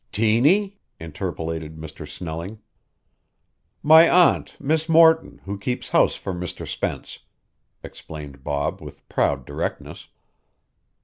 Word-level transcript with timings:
"Tiny?" 0.11 0.79
interpolated 0.99 1.77
Mr. 1.77 2.07
Snelling. 2.07 2.57
"My 3.83 4.09
aunt, 4.09 4.57
Miss 4.59 4.89
Morton, 4.89 5.39
who 5.45 5.59
keeps 5.59 5.91
house 5.91 6.15
for 6.15 6.33
Mr. 6.33 6.67
Spence," 6.67 7.19
explained 7.83 8.43
Bob 8.43 8.81
with 8.81 9.07
proud 9.09 9.45
directness. 9.45 10.07